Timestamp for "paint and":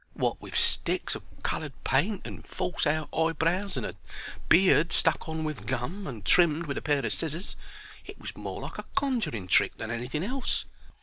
1.83-2.43